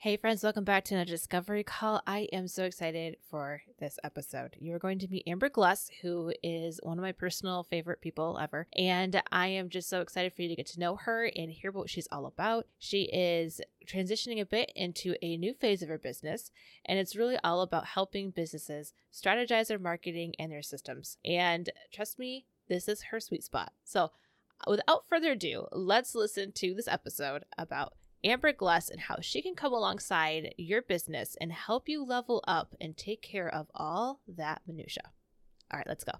[0.00, 2.00] Hey, friends, welcome back to another Discovery Call.
[2.06, 4.54] I am so excited for this episode.
[4.60, 8.68] You're going to meet Amber Gluss, who is one of my personal favorite people ever.
[8.76, 11.72] And I am just so excited for you to get to know her and hear
[11.72, 12.68] what she's all about.
[12.78, 16.52] She is transitioning a bit into a new phase of her business,
[16.86, 21.16] and it's really all about helping businesses strategize their marketing and their systems.
[21.24, 23.72] And trust me, this is her sweet spot.
[23.82, 24.12] So,
[24.64, 27.94] without further ado, let's listen to this episode about
[28.24, 32.74] Amber Gluss and how she can come alongside your business and help you level up
[32.80, 35.04] and take care of all that minutia.
[35.72, 36.12] All right, let's go.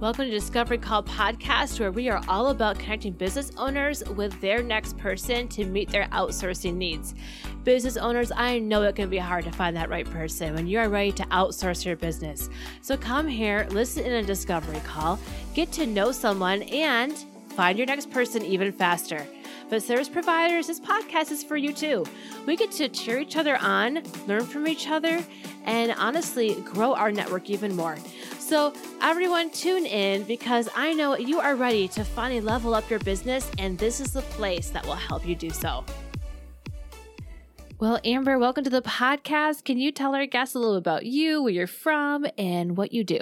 [0.00, 4.60] Welcome to Discovery Call podcast, where we are all about connecting business owners with their
[4.60, 7.14] next person to meet their outsourcing needs.
[7.62, 10.80] Business owners, I know it can be hard to find that right person when you
[10.80, 12.50] are ready to outsource your business.
[12.80, 15.20] So come here, listen in a Discovery Call,
[15.54, 17.12] get to know someone, and
[17.50, 19.24] find your next person even faster.
[19.72, 22.04] But service providers, this podcast is for you too.
[22.44, 25.24] We get to cheer each other on, learn from each other,
[25.64, 27.96] and honestly grow our network even more.
[28.38, 32.98] So, everyone, tune in because I know you are ready to finally level up your
[32.98, 35.86] business, and this is the place that will help you do so.
[37.78, 39.64] Well, Amber, welcome to the podcast.
[39.64, 43.04] Can you tell our guests a little about you, where you're from, and what you
[43.04, 43.20] do?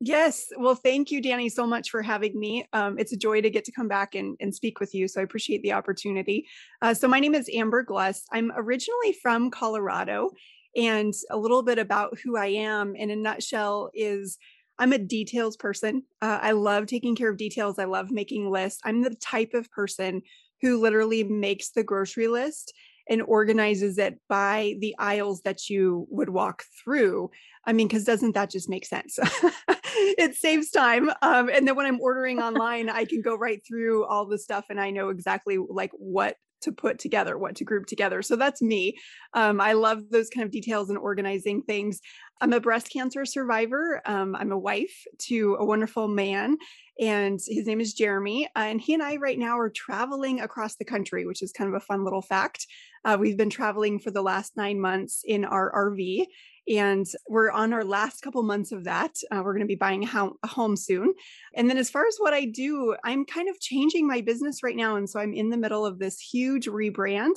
[0.00, 0.46] Yes.
[0.56, 2.68] Well, thank you, Danny, so much for having me.
[2.72, 5.08] Um, it's a joy to get to come back and, and speak with you.
[5.08, 6.46] So I appreciate the opportunity.
[6.80, 8.24] Uh, so, my name is Amber Gluss.
[8.32, 10.30] I'm originally from Colorado.
[10.76, 14.38] And a little bit about who I am in a nutshell is
[14.78, 16.04] I'm a details person.
[16.22, 17.78] Uh, I love taking care of details.
[17.78, 18.80] I love making lists.
[18.84, 20.22] I'm the type of person
[20.60, 22.72] who literally makes the grocery list
[23.08, 27.30] and organizes it by the aisles that you would walk through.
[27.64, 29.18] I mean, because doesn't that just make sense?
[30.18, 31.10] it saves time.
[31.22, 34.66] Um, and then when I'm ordering online, I can go right through all the stuff
[34.70, 38.22] and I know exactly like what to put together, what to group together.
[38.22, 38.98] So that's me.
[39.34, 42.00] Um, I love those kind of details and organizing things.
[42.40, 44.00] I'm a breast cancer survivor.
[44.06, 46.56] Um, I'm a wife to a wonderful man,
[47.00, 48.46] and his name is Jeremy.
[48.46, 51.68] Uh, and he and I right now are traveling across the country, which is kind
[51.68, 52.66] of a fun little fact.
[53.04, 56.26] Uh, we've been traveling for the last nine months in our RV,
[56.68, 59.14] and we're on our last couple months of that.
[59.30, 61.14] Uh, we're going to be buying a, home soon.
[61.54, 64.76] And then, as far as what I do, I'm kind of changing my business right
[64.76, 64.96] now.
[64.96, 67.36] And so I'm in the middle of this huge rebrand.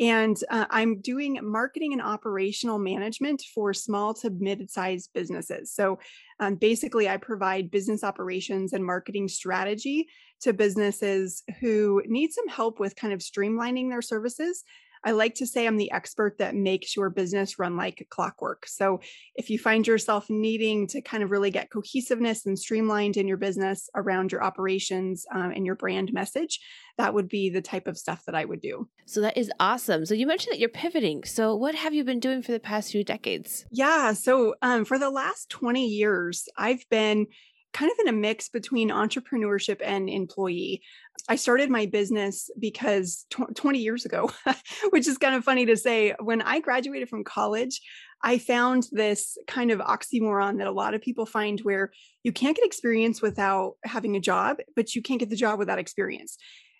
[0.00, 5.74] And uh, I'm doing marketing and operational management for small to mid sized businesses.
[5.74, 5.98] So
[6.40, 10.08] um, basically, I provide business operations and marketing strategy
[10.40, 14.64] to businesses who need some help with kind of streamlining their services
[15.04, 18.66] I like to say I'm the expert that makes your business run like clockwork.
[18.66, 19.00] So
[19.34, 23.36] if you find yourself needing to kind of really get cohesiveness and streamlined in your
[23.36, 26.60] business around your operations um, and your brand message,
[26.98, 28.88] that would be the type of stuff that I would do.
[29.06, 30.06] So that is awesome.
[30.06, 31.24] So you mentioned that you're pivoting.
[31.24, 33.64] So what have you been doing for the past few decades?
[33.70, 34.12] Yeah.
[34.12, 37.26] So um, for the last 20 years, I've been
[37.72, 40.82] kind of in a mix between entrepreneurship and employee.
[41.28, 44.30] I started my business because tw- 20 years ago,
[44.90, 47.80] which is kind of funny to say, when I graduated from college,
[48.22, 51.90] I found this kind of oxymoron that a lot of people find where
[52.22, 55.78] you can't get experience without having a job, but you can't get the job without
[55.78, 56.36] experience.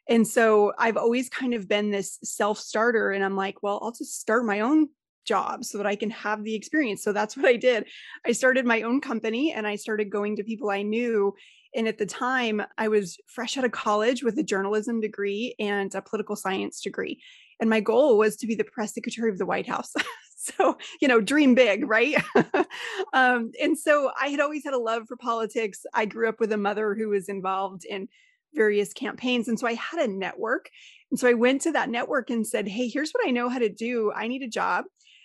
[0.09, 3.11] And so I've always kind of been this self starter.
[3.11, 4.89] And I'm like, well, I'll just start my own
[5.25, 7.03] job so that I can have the experience.
[7.03, 7.87] So that's what I did.
[8.27, 11.35] I started my own company and I started going to people I knew.
[11.75, 15.95] And at the time, I was fresh out of college with a journalism degree and
[15.95, 17.23] a political science degree.
[17.61, 19.93] And my goal was to be the press secretary of the White House.
[20.37, 22.17] so, you know, dream big, right?
[23.15, 25.87] um, and so I had always had a love for politics.
[25.95, 28.09] I grew up with a mother who was involved in
[28.55, 29.49] various campaigns.
[29.49, 30.69] And so I had a network.
[31.11, 33.59] And so I went to that network and said, Hey, here's what I know how
[33.59, 34.13] to do.
[34.15, 34.85] I need a job.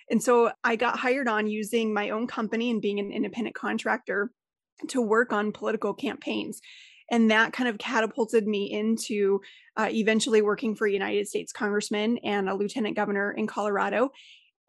[0.09, 4.31] And so I got hired on using my own company and being an independent contractor
[4.89, 6.61] to work on political campaigns.
[7.09, 9.41] And that kind of catapulted me into
[9.77, 14.11] uh, eventually working for a United States congressman and a lieutenant governor in Colorado.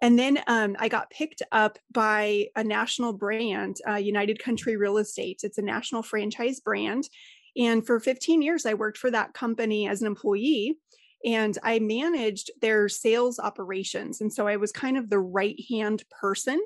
[0.00, 4.98] And then um, I got picked up by a national brand, uh, United Country Real
[4.98, 5.40] Estate.
[5.42, 7.08] It's a national franchise brand.
[7.56, 10.78] And for 15 years, I worked for that company as an employee
[11.24, 14.20] and I managed their sales operations.
[14.20, 16.60] And so I was kind of the right hand person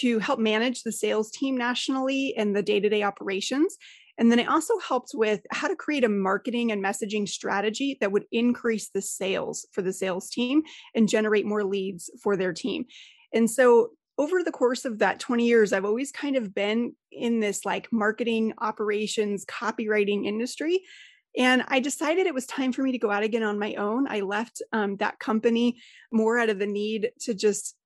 [0.00, 3.76] to help manage the sales team nationally and the day to day operations.
[4.18, 8.12] And then I also helped with how to create a marketing and messaging strategy that
[8.12, 10.62] would increase the sales for the sales team
[10.94, 12.84] and generate more leads for their team.
[13.32, 17.40] And so over the course of that 20 years, I've always kind of been in
[17.40, 20.82] this like marketing operations, copywriting industry
[21.36, 24.06] And I decided it was time for me to go out again on my own.
[24.08, 25.80] I left um, that company
[26.12, 27.76] more out of the need to just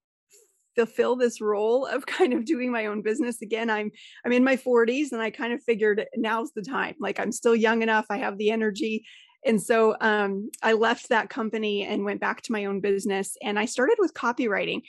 [0.74, 3.70] fulfill this role of kind of doing my own business again.
[3.70, 3.90] I'm
[4.24, 6.94] i'm in my 40s and i kind of figured now's the time.
[6.98, 8.06] Like i'm still young enough.
[8.10, 9.04] I have the energy.
[9.46, 13.58] And so um, i left that company and went back to my own business and
[13.58, 14.82] i started with copywriting.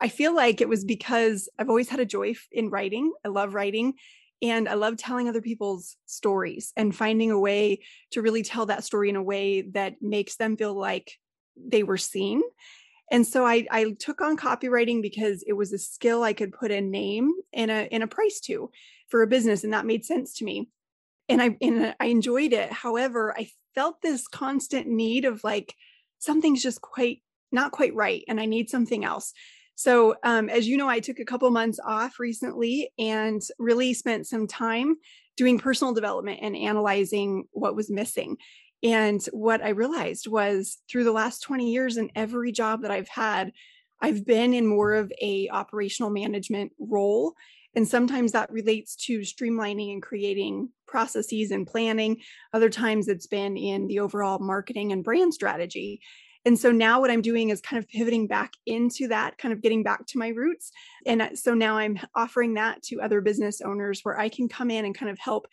[0.00, 3.12] I feel like it was because i've always had a joy in writing.
[3.24, 3.94] I love writing
[4.42, 7.80] and I love telling other people's stories and finding a way
[8.10, 11.12] to really tell that story in a way that makes them feel like
[11.56, 12.42] they were seen.
[13.10, 16.70] And so I, I took on copywriting because it was a skill I could put
[16.70, 18.70] a name and a, and a price to
[19.08, 19.64] for a business.
[19.64, 20.70] And that made sense to me.
[21.28, 22.72] And I, and I enjoyed it.
[22.72, 25.74] However, I felt this constant need of like,
[26.18, 27.22] something's just quite
[27.52, 28.24] not quite right.
[28.28, 29.34] And I need something else.
[29.74, 34.26] So, um, as you know, I took a couple months off recently and really spent
[34.26, 34.96] some time
[35.36, 38.36] doing personal development and analyzing what was missing.
[38.82, 43.08] And what I realized was through the last 20 years in every job that I've
[43.08, 43.52] had,
[44.00, 47.34] I've been in more of a operational management role.
[47.74, 52.18] And sometimes that relates to streamlining and creating processes and planning.
[52.52, 56.00] Other times it's been in the overall marketing and brand strategy.
[56.44, 59.62] And so now what I'm doing is kind of pivoting back into that, kind of
[59.62, 60.72] getting back to my roots.
[61.06, 64.70] And uh, so now I'm offering that to other business owners where I can come
[64.70, 65.46] in and kind of help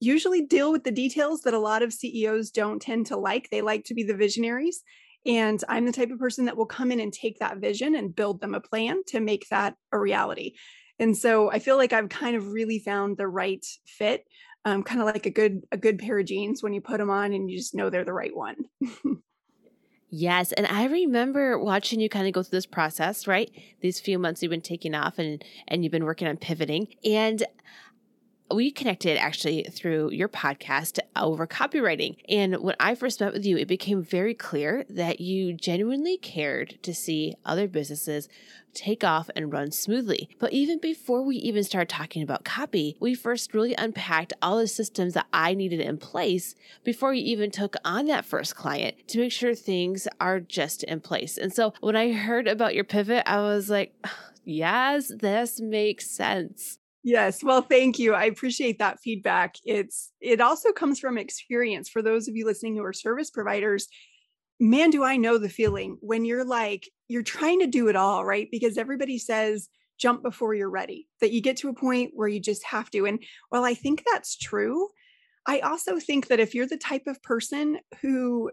[0.00, 3.50] usually deal with the details that a lot of CEOs don't tend to like.
[3.50, 4.82] They like to be the visionaries.
[5.26, 8.14] And I'm the type of person that will come in and take that vision and
[8.14, 10.54] build them a plan to make that a reality.
[11.00, 14.24] And so I feel like I've kind of really found the right fit,
[14.64, 17.10] um, kind of like a good a good pair of jeans when you put them
[17.10, 18.56] on and you just know they're the right one.
[20.10, 23.50] Yes, and I remember watching you kind of go through this process, right?
[23.80, 26.88] These few months you've been taking off and and you've been working on pivoting.
[27.04, 27.44] And
[28.50, 32.16] we connected actually through your podcast over copywriting.
[32.28, 36.78] And when I first met with you, it became very clear that you genuinely cared
[36.82, 38.28] to see other businesses
[38.74, 40.28] take off and run smoothly.
[40.38, 44.68] But even before we even started talking about copy, we first really unpacked all the
[44.68, 46.54] systems that I needed in place
[46.84, 51.00] before you even took on that first client to make sure things are just in
[51.00, 51.36] place.
[51.38, 53.94] And so when I heard about your pivot, I was like,
[54.44, 56.77] yes, this makes sense.
[57.04, 58.12] Yes, well thank you.
[58.14, 59.54] I appreciate that feedback.
[59.64, 63.88] It's it also comes from experience for those of you listening who are service providers.
[64.60, 68.24] Man, do I know the feeling when you're like you're trying to do it all,
[68.24, 68.48] right?
[68.50, 69.68] Because everybody says
[69.98, 71.08] jump before you're ready.
[71.20, 73.06] That you get to a point where you just have to.
[73.06, 74.88] And while I think that's true,
[75.46, 78.50] I also think that if you're the type of person who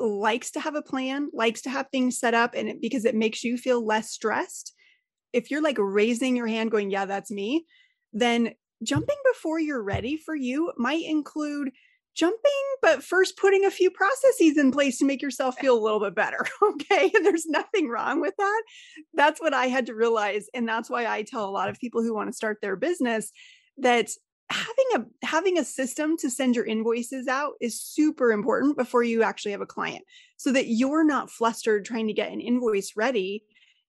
[0.00, 3.14] likes to have a plan, likes to have things set up and it, because it
[3.16, 4.74] makes you feel less stressed,
[5.32, 7.66] if you're like raising your hand going, "Yeah, that's me,"
[8.12, 11.70] then jumping before you're ready for you might include
[12.14, 12.40] jumping,
[12.82, 15.62] but first putting a few processes in place to make yourself eh.
[15.62, 16.44] feel a little bit better.
[16.62, 17.10] Okay.
[17.14, 18.62] And there's nothing wrong with that.
[19.14, 20.46] That's what I had to realize.
[20.52, 23.30] And that's why I tell a lot of people who want to start their business
[23.78, 24.10] that
[24.50, 29.22] having a having a system to send your invoices out is super important before you
[29.22, 30.04] actually have a client
[30.36, 33.44] so that you're not flustered trying to get an invoice ready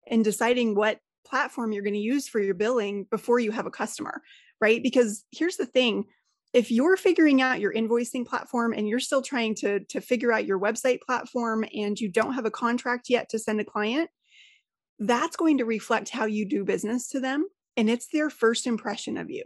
[0.08, 1.00] and deciding what
[1.30, 4.22] platform you're going to use for your billing before you have a customer,
[4.60, 4.82] right?
[4.82, 6.06] Because here's the thing
[6.52, 10.46] if you're figuring out your invoicing platform and you're still trying to, to figure out
[10.46, 14.10] your website platform and you don't have a contract yet to send a client,
[14.98, 17.48] that's going to reflect how you do business to them.
[17.78, 19.44] And it's their first impression of you.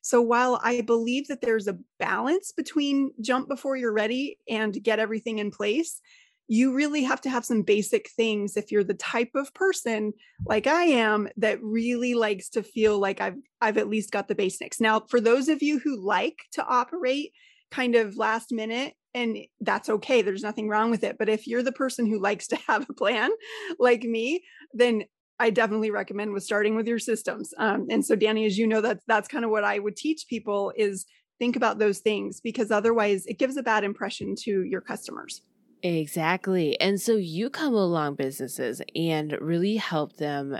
[0.00, 4.98] So while I believe that there's a balance between jump before you're ready and get
[4.98, 6.00] everything in place,
[6.48, 10.12] you really have to have some basic things if you're the type of person
[10.46, 14.34] like I am that really likes to feel like I've I've at least got the
[14.34, 14.80] basics.
[14.80, 17.32] Now, for those of you who like to operate
[17.70, 21.62] kind of last minute and that's okay, there's nothing wrong with it, but if you're
[21.62, 23.30] the person who likes to have a plan
[23.78, 25.04] like me, then
[25.38, 27.52] I definitely recommend with starting with your systems.
[27.58, 30.26] Um, and so, Danny, as you know, that's that's kind of what I would teach
[30.28, 31.06] people is
[31.38, 35.42] think about those things because otherwise it gives a bad impression to your customers.
[35.86, 36.78] Exactly.
[36.80, 40.58] And so you come along businesses and really help them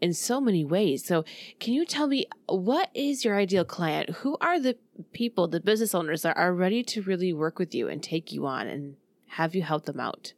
[0.00, 1.04] in so many ways.
[1.04, 1.26] So,
[1.60, 4.10] can you tell me what is your ideal client?
[4.20, 4.78] Who are the
[5.12, 8.46] people, the business owners that are ready to really work with you and take you
[8.46, 8.96] on and
[9.26, 10.32] have you help them out?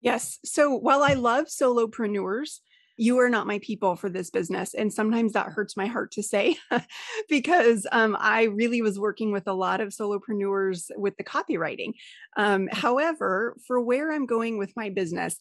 [0.00, 0.38] Yes.
[0.44, 2.60] So, while I love solopreneurs,
[2.96, 4.74] you are not my people for this business.
[4.74, 6.56] And sometimes that hurts my heart to say
[7.28, 11.92] because um, I really was working with a lot of solopreneurs with the copywriting.
[12.36, 15.38] Um, however, for where I'm going with my business,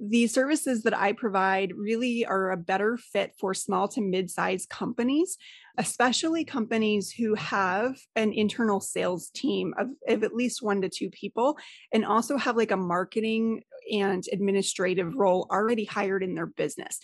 [0.00, 4.68] the services that I provide really are a better fit for small to mid sized
[4.68, 5.36] companies,
[5.76, 11.10] especially companies who have an internal sales team of, of at least one to two
[11.10, 11.58] people
[11.92, 16.98] and also have like a marketing and administrative role already hired in their business.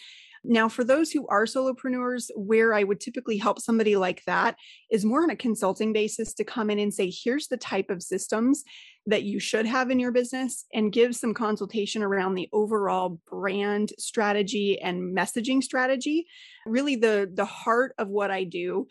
[0.46, 4.56] Now, for those who are solopreneurs, where I would typically help somebody like that
[4.90, 8.02] is more on a consulting basis to come in and say, here's the type of
[8.02, 8.62] systems
[9.06, 13.92] that you should have in your business and give some consultation around the overall brand
[13.98, 16.26] strategy and messaging strategy.
[16.66, 18.86] Really, the, the heart of what I do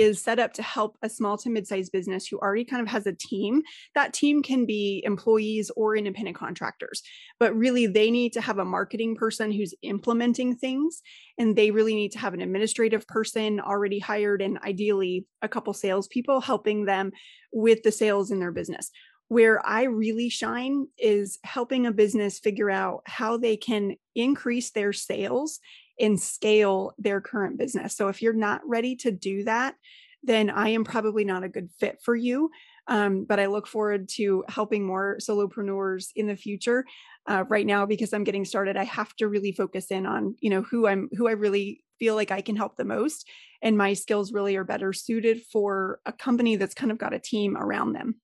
[0.00, 3.06] is set up to help a small to mid-sized business who already kind of has
[3.06, 3.62] a team.
[3.94, 7.02] That team can be employees or independent contractors,
[7.38, 11.02] but really they need to have a marketing person who's implementing things
[11.38, 15.72] and they really need to have an administrative person already hired and ideally a couple
[15.72, 17.12] salespeople helping them
[17.52, 18.90] with the sales in their business.
[19.28, 24.92] Where I really shine is helping a business figure out how they can increase their
[24.92, 25.58] sales
[25.98, 27.96] and scale their current business.
[27.96, 29.76] So if you're not ready to do that,
[30.22, 32.50] then I am probably not a good fit for you.
[32.88, 36.84] Um, but I look forward to helping more solopreneurs in the future.
[37.28, 40.50] Uh, right now, because I'm getting started, I have to really focus in on you
[40.50, 43.26] know who I'm who I really feel like I can help the most,
[43.60, 47.18] and my skills really are better suited for a company that's kind of got a
[47.18, 48.20] team around them.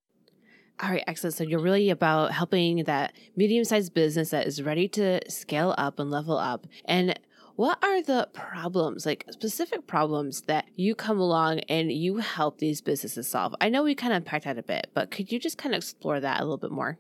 [0.81, 1.35] All right, excellent.
[1.35, 5.99] So you're really about helping that medium sized business that is ready to scale up
[5.99, 6.67] and level up.
[6.87, 7.19] And
[7.63, 12.81] what are the problems, like specific problems that you come along and you help these
[12.81, 13.55] businesses solve?
[13.61, 15.79] I know we kind of unpacked that a bit, but could you just kind of
[15.79, 16.99] explore that a little bit more?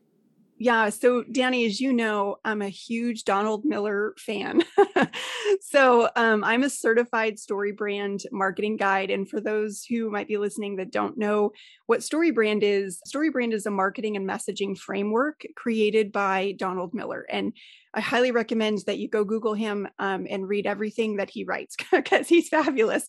[0.59, 0.91] Yeah.
[0.91, 4.63] So, Danny, as you know, I'm a huge Donald Miller fan.
[5.61, 9.11] so, um, I'm a certified story brand marketing guide.
[9.11, 11.51] And for those who might be listening that don't know
[11.87, 16.95] what story brand is, story brand is a marketing and messaging framework created by Donald
[16.95, 17.27] Miller.
[17.29, 17.53] And
[17.95, 21.77] I highly recommend that you go Google him um, and read everything that he writes
[21.93, 23.07] because he's fabulous.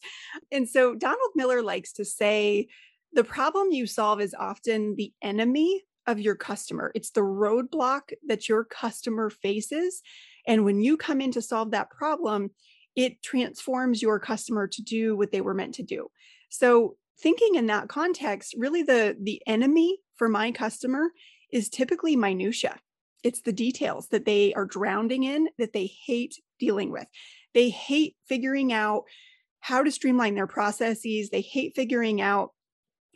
[0.51, 2.67] And so, Donald Miller likes to say,
[3.13, 6.91] the problem you solve is often the enemy of your customer.
[6.95, 10.01] It's the roadblock that your customer faces.
[10.47, 12.49] And when you come in to solve that problem,
[12.95, 16.07] it transforms your customer to do what they were meant to do.
[16.49, 21.11] So, thinking in that context, really the the enemy for my customer
[21.51, 22.79] is typically minutia.
[23.23, 27.05] It's the details that they are drowning in that they hate dealing with.
[27.53, 29.03] They hate figuring out
[29.61, 31.29] how to streamline their processes.
[31.29, 32.51] They hate figuring out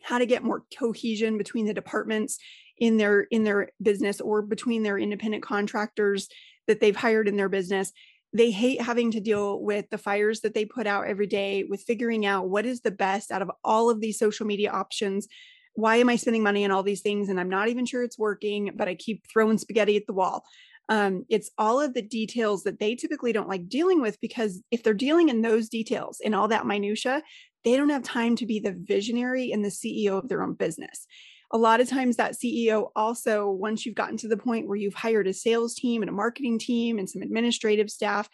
[0.03, 2.39] how to get more cohesion between the departments
[2.77, 6.27] in their in their business or between their independent contractors
[6.67, 7.91] that they've hired in their business
[8.33, 11.81] they hate having to deal with the fires that they put out every day with
[11.81, 15.27] figuring out what is the best out of all of these social media options
[15.77, 17.29] why am i spending money on all these things?
[17.29, 20.43] And i'm not even sure it's working but i keep throwing spaghetti at the wall.
[20.89, 24.83] Um, it's all of the details that they typically don't like dealing with because if
[24.83, 27.21] they're dealing in those details in all that minutia
[27.65, 31.05] they don't have time to be the visionary and the ceo of their own business.
[31.51, 34.93] A lot of times that CEO also, once you've gotten to the point where you've
[34.93, 38.27] hired a sales team and a marketing team and some administrative staff,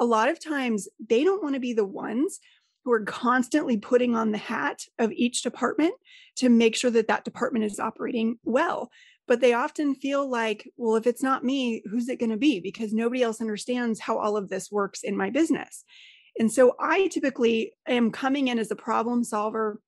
[0.00, 2.40] a lot of times they don't want to be the ones
[2.86, 5.92] who are constantly putting on the hat of each department
[6.36, 8.92] to make sure that that department is operating well.
[9.26, 12.60] But they often feel like, well, if it's not me, who's it going to be?
[12.60, 15.82] Because nobody else understands how all of this works in my business.
[16.38, 19.80] And so I typically am coming in as a problem solver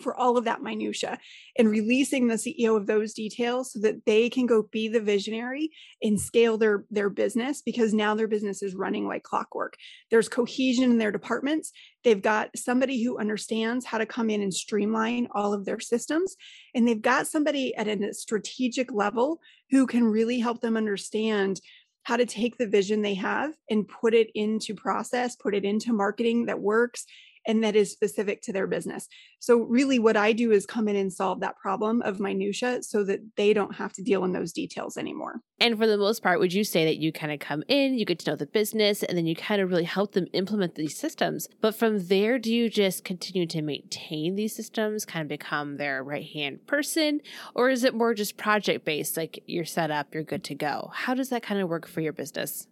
[0.00, 1.18] for all of that minutia
[1.58, 5.70] and releasing the ceo of those details so that they can go be the visionary
[6.02, 9.76] and scale their their business because now their business is running like clockwork.
[10.10, 11.72] There's cohesion in their departments.
[12.04, 16.36] They've got somebody who understands how to come in and streamline all of their systems.
[16.74, 21.60] And they've got somebody at a strategic level who can really help them understand
[22.04, 25.92] how to take the vision they have and put it into process put it into
[25.92, 27.04] marketing that works
[27.46, 29.08] and that is specific to their business.
[29.38, 33.04] So really what I do is come in and solve that problem of minutia so
[33.04, 35.40] that they don't have to deal in those details anymore.
[35.58, 38.06] And for the most part, would you say that you kind of come in, you
[38.06, 40.98] get to know the business, and then you kind of really help them implement these
[40.98, 41.48] systems?
[41.60, 46.02] But from there, do you just continue to maintain these systems, kind of become their
[46.02, 47.20] right hand person?
[47.54, 50.90] Or is it more just project based, like you're set up, you're good to go?
[50.94, 52.66] How does that kind of work for your business?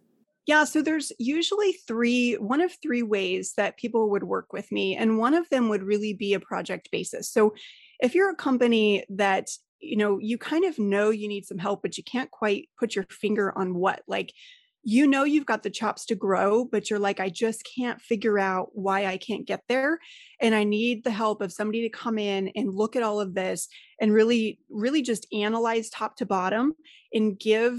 [0.49, 4.95] Yeah, so there's usually three, one of three ways that people would work with me.
[4.95, 7.29] And one of them would really be a project basis.
[7.29, 7.53] So
[7.99, 11.83] if you're a company that, you know, you kind of know you need some help,
[11.83, 14.33] but you can't quite put your finger on what, like,
[14.81, 18.39] you know, you've got the chops to grow, but you're like, I just can't figure
[18.39, 19.99] out why I can't get there.
[20.41, 23.35] And I need the help of somebody to come in and look at all of
[23.35, 23.67] this
[24.01, 26.73] and really, really just analyze top to bottom
[27.13, 27.75] and give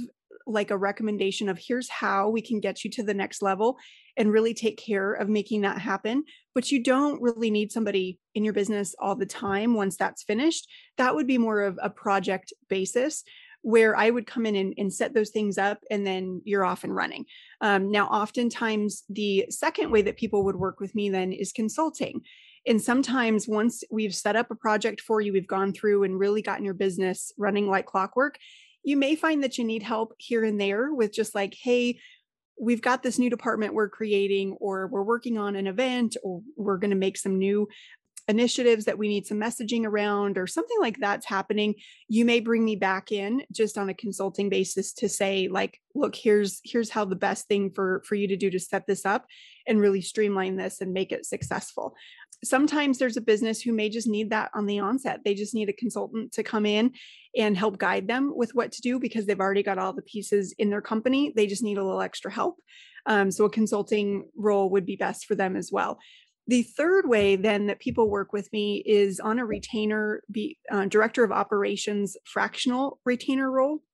[0.47, 3.79] like a recommendation of here's how we can get you to the next level
[4.17, 6.25] and really take care of making that happen.
[6.55, 10.69] But you don't really need somebody in your business all the time once that's finished.
[10.99, 13.25] That would be more of a project basis
[13.63, 16.83] where I would come in and, and, set those things up and then you're off
[16.85, 17.27] and running.
[17.61, 22.23] Um, now, oftentimes, the second way that people would work with me then is consulting.
[22.67, 26.43] And sometimes, once we've set up a project for you, we've gone through and really
[26.43, 28.39] gotten your business running like clockwork,
[28.83, 32.01] you may find that you need help here and there with just like, hey,
[32.61, 36.79] we've got this new department we're creating, or we're working on an event, or we're
[36.79, 37.69] going to make some new
[38.29, 41.75] initiatives that we need some messaging around or something like that's happening
[42.09, 46.15] you may bring me back in just on a consulting basis to say like look
[46.15, 49.27] here's here's how the best thing for for you to do to set this up
[49.67, 51.95] and really streamline this and make it successful
[52.43, 55.69] sometimes there's a business who may just need that on the onset they just need
[55.69, 56.93] a consultant to come in
[57.37, 60.55] and help guide them with what to do because they've already got all the pieces
[60.59, 62.57] in their company they just need a little extra help
[63.07, 65.99] um, so a consulting role would be best for them as well
[66.51, 70.87] the third way, then, that people work with me is on a retainer, be, uh,
[70.87, 73.85] director of operations, fractional retainer role.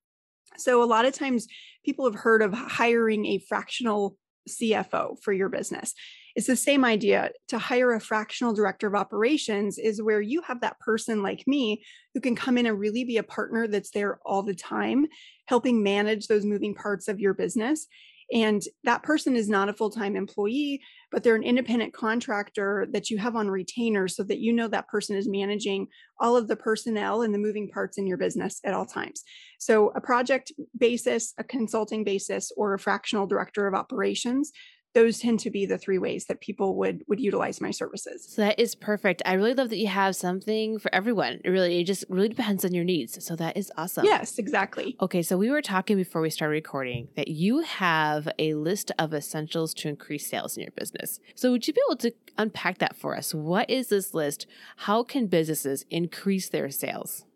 [0.57, 1.49] So, a lot of times
[1.85, 4.17] people have heard of hiring a fractional
[4.49, 5.93] CFO for your business.
[6.37, 7.31] It's the same idea.
[7.49, 11.83] To hire a fractional director of operations is where you have that person like me
[12.12, 15.07] who can come in and really be a partner that's there all the time,
[15.47, 17.87] helping manage those moving parts of your business.
[18.33, 23.09] And that person is not a full time employee, but they're an independent contractor that
[23.09, 25.87] you have on retainer so that you know that person is managing
[26.21, 29.23] all of the personnel and the moving parts in your business at all times.
[29.59, 34.52] So, a project basis, a consulting basis, or a fractional director of operations
[34.97, 38.26] those tend to be the three ways that people would would utilize my services.
[38.31, 39.21] So that is perfect.
[39.26, 41.41] I really love that you have something for everyone.
[41.45, 43.23] It really it just really depends on your needs.
[43.23, 44.07] So that is awesome.
[44.07, 44.97] Yes, exactly.
[45.03, 49.12] Okay, so we were talking before we started recording that you have a list of
[49.12, 51.21] essentials to increase sales in your business.
[51.35, 53.35] So would you be able to unpack that for us?
[53.35, 54.47] What is this list?
[54.79, 57.26] How can businesses increase their sales?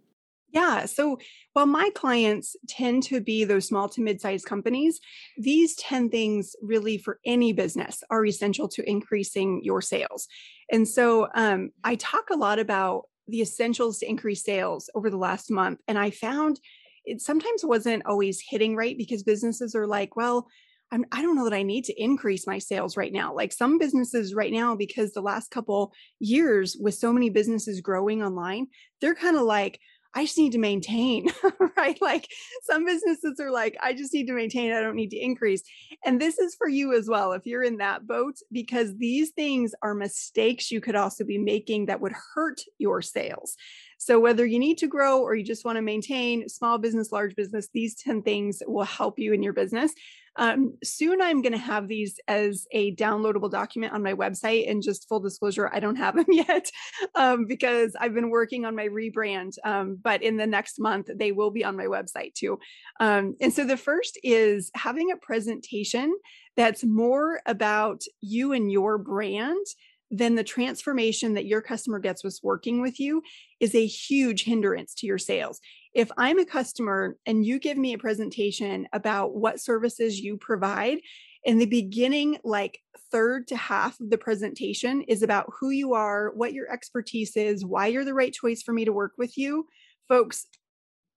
[0.52, 0.86] Yeah.
[0.86, 1.18] So
[1.52, 5.00] while my clients tend to be those small to mid sized companies,
[5.38, 10.26] these 10 things really for any business are essential to increasing your sales.
[10.70, 15.16] And so um, I talk a lot about the essentials to increase sales over the
[15.16, 15.80] last month.
[15.86, 16.60] And I found
[17.04, 20.48] it sometimes wasn't always hitting right because businesses are like, well,
[20.92, 23.32] I'm, I don't know that I need to increase my sales right now.
[23.32, 28.22] Like some businesses right now, because the last couple years with so many businesses growing
[28.22, 28.66] online,
[29.00, 29.80] they're kind of like,
[30.14, 31.28] I just need to maintain,
[31.76, 32.00] right?
[32.00, 32.28] Like
[32.64, 35.62] some businesses are like, I just need to maintain, I don't need to increase.
[36.04, 39.72] And this is for you as well, if you're in that boat, because these things
[39.82, 43.56] are mistakes you could also be making that would hurt your sales.
[43.98, 47.36] So, whether you need to grow or you just want to maintain small business, large
[47.36, 49.92] business, these 10 things will help you in your business.
[50.36, 54.70] Um, soon I'm going to have these as a downloadable document on my website.
[54.70, 56.70] And just full disclosure, I don't have them yet
[57.14, 59.54] um, because I've been working on my rebrand.
[59.64, 62.58] Um, but in the next month, they will be on my website too.
[63.00, 66.14] Um, and so the first is having a presentation
[66.56, 69.66] that's more about you and your brand
[70.10, 73.22] then the transformation that your customer gets with working with you
[73.60, 75.60] is a huge hindrance to your sales
[75.94, 80.98] if I'm a customer and you give me a presentation about what services you provide,
[81.42, 86.32] in the beginning, like third to half of the presentation is about who you are,
[86.34, 89.66] what your expertise is, why you're the right choice for me to work with you.
[90.06, 90.46] Folks,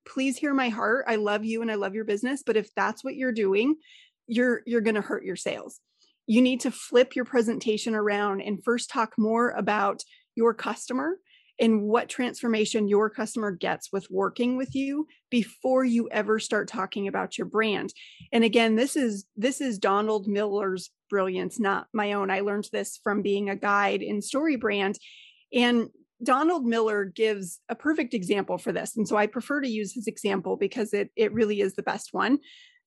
[0.07, 1.05] please hear my heart.
[1.07, 3.75] I love you and I love your business, but if that's what you're doing,
[4.27, 5.79] you're you're going to hurt your sales.
[6.25, 10.03] You need to flip your presentation around and first talk more about
[10.36, 11.17] your customer
[11.59, 17.07] and what transformation your customer gets with working with you before you ever start talking
[17.07, 17.93] about your brand.
[18.31, 22.31] And again this is this is donald miller's brilliance not my own.
[22.31, 24.97] I learned this from being a guide in StoryBrand
[25.53, 25.89] and
[26.21, 30.07] donald miller gives a perfect example for this and so i prefer to use his
[30.07, 32.37] example because it it really is the best one.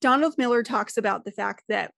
[0.01, 1.93] Donald miller talks about the fact that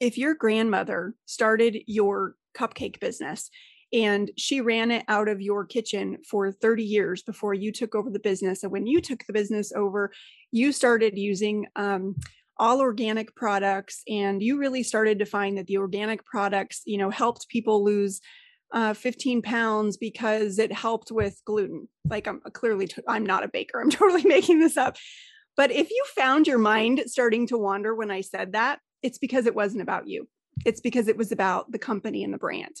[0.00, 3.50] if your grandmother started your cupcake business
[3.92, 8.10] and she ran it out of your kitchen for 30 years before you took over
[8.10, 10.10] the business and when you took the business over
[10.50, 12.14] you started using um,
[12.58, 17.10] all organic products and you really started to find that the organic products you know
[17.10, 18.20] helped people lose
[18.72, 21.88] uh, 15 pounds because it helped with gluten.
[22.08, 24.96] Like i'm clearly i'm not a baker i'm totally making this up.
[25.54, 29.46] But if you found your mind starting to wander when i said that it's because
[29.46, 30.28] it wasn't about you.
[30.64, 32.76] It's because it was about the company and the brand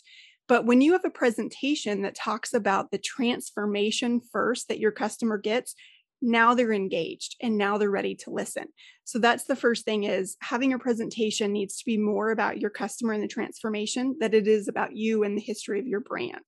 [0.52, 5.38] but when you have a presentation that talks about the transformation first that your customer
[5.38, 5.74] gets,
[6.20, 8.66] now they're engaged and now they're ready to listen.
[9.04, 12.68] So that's the first thing is having your presentation needs to be more about your
[12.68, 16.44] customer and the transformation that it is about you and the history of your brand.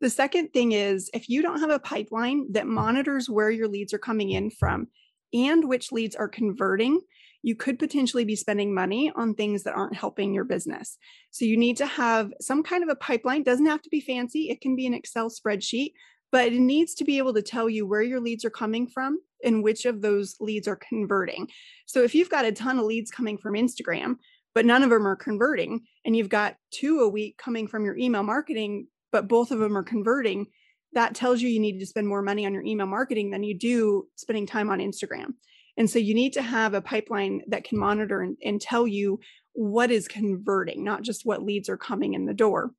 [0.00, 3.94] The second thing is if you don't have a pipeline that monitors where your leads
[3.94, 4.88] are coming in from
[5.32, 7.00] and which leads are converting,
[7.46, 10.98] you could potentially be spending money on things that aren't helping your business.
[11.30, 14.50] So you need to have some kind of a pipeline, doesn't have to be fancy,
[14.50, 15.92] it can be an Excel spreadsheet,
[16.32, 19.20] but it needs to be able to tell you where your leads are coming from
[19.44, 21.46] and which of those leads are converting.
[21.86, 24.16] So if you've got a ton of leads coming from Instagram,
[24.52, 27.96] but none of them are converting, and you've got two a week coming from your
[27.96, 30.46] email marketing, but both of them are converting,
[30.94, 33.56] that tells you you need to spend more money on your email marketing than you
[33.56, 35.34] do spending time on Instagram.
[35.76, 39.20] And so you need to have a pipeline that can monitor and, and tell you
[39.52, 42.70] what is converting, not just what leads are coming in the door.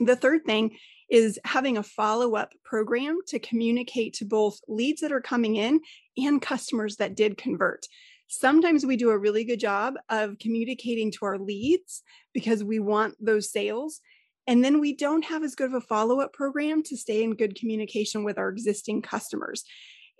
[0.00, 0.76] The third thing
[1.10, 5.80] is having a follow up program to communicate to both leads that are coming in
[6.16, 7.86] and customers that did convert.
[8.28, 13.14] Sometimes we do a really good job of communicating to our leads because we want
[13.20, 14.00] those sales.
[14.46, 17.36] And then we don't have as good of a follow up program to stay in
[17.36, 19.64] good communication with our existing customers.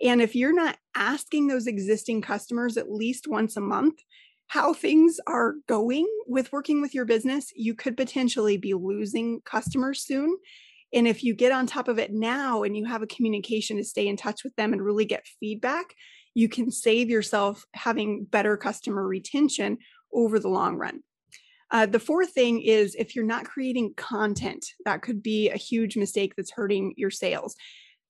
[0.01, 3.95] And if you're not asking those existing customers at least once a month
[4.47, 10.05] how things are going with working with your business, you could potentially be losing customers
[10.05, 10.37] soon.
[10.93, 13.83] And if you get on top of it now and you have a communication to
[13.83, 15.95] stay in touch with them and really get feedback,
[16.35, 19.79] you can save yourself having better customer retention
[20.13, 20.99] over the long run.
[21.71, 25.97] Uh, the fourth thing is if you're not creating content, that could be a huge
[25.97, 27.55] mistake that's hurting your sales.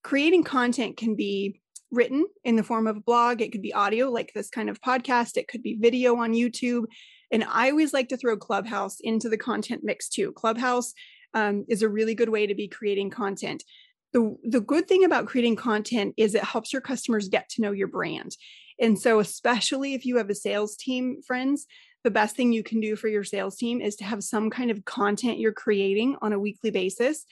[0.03, 1.61] Creating content can be
[1.93, 4.81] written in the form of a blog, it could be audio, like this kind of
[4.81, 6.85] podcast, it could be video on YouTube.
[7.31, 10.31] And I always like to throw Clubhouse into the content mix too.
[10.33, 10.93] Clubhouse
[11.33, 13.63] um, is a really good way to be creating content.
[14.11, 17.71] The, the good thing about creating content is it helps your customers get to know
[17.71, 18.35] your brand.
[18.79, 21.65] And so, especially if you have a sales team, friends,
[22.03, 24.69] the best thing you can do for your sales team is to have some kind
[24.71, 27.25] of content you're creating on a weekly basis.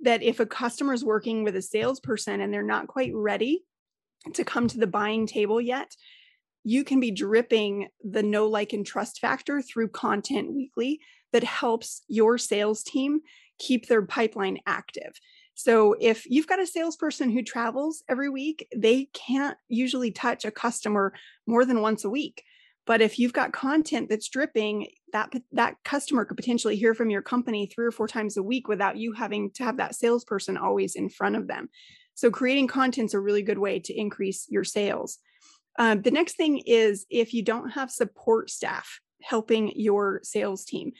[0.00, 3.64] That if a customer is working with a salesperson and they're not quite ready
[4.34, 5.96] to come to the buying table yet,
[6.64, 11.00] you can be dripping the no like, and trust factor through content weekly
[11.32, 13.20] that helps your sales team
[13.58, 15.12] keep their pipeline active.
[15.54, 20.52] So if you've got a salesperson who travels every week, they can't usually touch a
[20.52, 21.12] customer
[21.46, 22.44] more than once a week.
[22.86, 27.22] But if you've got content that's dripping, that that customer could potentially hear from your
[27.22, 30.94] company three or four times a week without you having to have that salesperson always
[30.94, 31.68] in front of them.
[32.18, 35.18] So creating content is a really good way to increase your sales.
[35.78, 40.90] Um, the next thing is if you don't have support staff helping your sales team.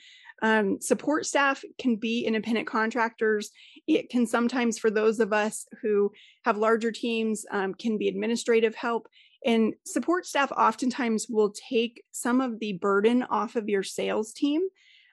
[0.41, 3.51] Um, support staff can be independent contractors.
[3.85, 6.13] It can sometimes, for those of us who
[6.45, 9.09] have larger teams, um, can be administrative help.
[9.45, 14.61] And support staff oftentimes will take some of the burden off of your sales team.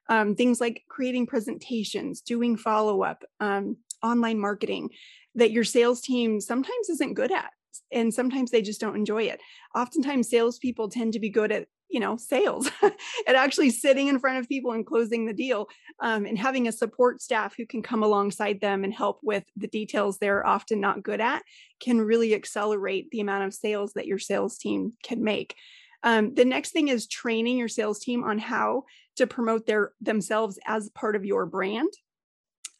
[0.08, 4.90] Um, things like creating presentations, doing follow up, um, online marketing
[5.36, 7.52] that your sales team sometimes isn't good at
[7.92, 9.40] and sometimes they just don't enjoy it.
[9.74, 14.38] Oftentimes, salespeople tend to be good at you know sales at actually sitting in front
[14.38, 15.68] of people and closing the deal
[16.00, 19.68] um, and having a support staff who can come alongside them and help with the
[19.68, 21.42] details they're often not good at
[21.78, 25.54] can really accelerate the amount of sales that your sales team can make
[26.02, 28.82] um, the next thing is training your sales team on how
[29.14, 31.92] to promote their themselves as part of your brand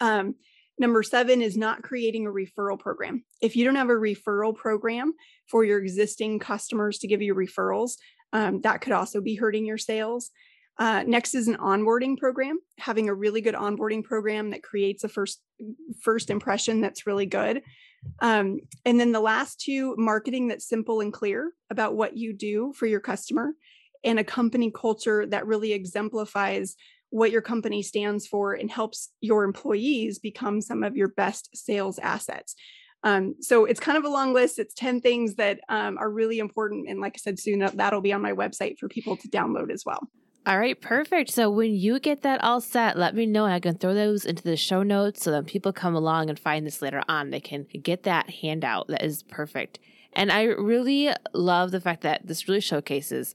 [0.01, 0.35] um,
[0.79, 3.25] Number seven is not creating a referral program.
[3.41, 5.15] If you don't have a referral program
[5.49, 7.93] for your existing customers to give you referrals,
[8.33, 10.31] um, that could also be hurting your sales.
[10.79, 12.59] Uh, next is an onboarding program.
[12.79, 15.41] Having a really good onboarding program that creates a first
[16.03, 17.62] first impression that's really good.
[18.21, 22.75] Um, and then the last two, marketing that's simple and clear about what you do
[22.75, 23.55] for your customer,
[24.05, 26.77] and a company culture that really exemplifies
[27.11, 31.99] what your company stands for and helps your employees become some of your best sales
[31.99, 32.55] assets.
[33.03, 34.59] Um, so it's kind of a long list.
[34.59, 36.88] It's 10 things that um, are really important.
[36.88, 39.85] And like I said, soon that'll be on my website for people to download as
[39.85, 40.09] well.
[40.47, 41.31] All right, perfect.
[41.31, 43.47] So when you get that all set, let me know.
[43.47, 46.64] I can throw those into the show notes so that people come along and find
[46.64, 47.31] this later on.
[47.31, 48.87] They can get that handout.
[48.87, 49.81] That is perfect.
[50.12, 53.35] And I really love the fact that this really showcases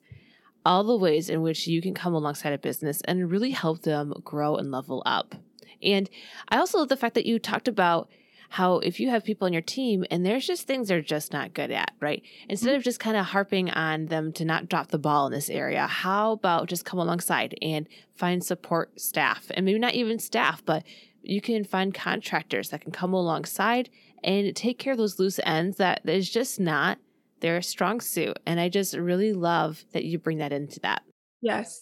[0.65, 4.13] all the ways in which you can come alongside a business and really help them
[4.24, 5.36] grow and level up.
[5.82, 6.10] And
[6.50, 8.10] I also love the fact that you talked about
[8.52, 11.54] how if you have people on your team and there's just things they're just not
[11.54, 12.21] good at, right?
[12.50, 12.78] Instead mm-hmm.
[12.78, 15.88] of just kind of harping on them to not drop the ball in this area,
[15.88, 20.84] how about just come alongside and find support staff and maybe not even staff, but
[21.24, 23.89] you can find contractors that can come alongside
[24.21, 26.97] and take care of those loose ends that is just not
[27.42, 28.40] their strong suit.
[28.46, 31.04] And I just really love that you bring that into that.
[31.42, 31.82] Yes.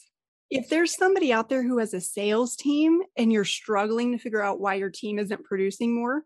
[0.50, 4.42] If there's somebody out there who has a sales team and you're struggling to figure
[4.42, 6.24] out why your team isn't producing more,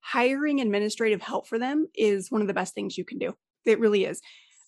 [0.00, 3.34] hiring administrative help for them is one of the best things you can do.
[3.64, 4.20] It really is.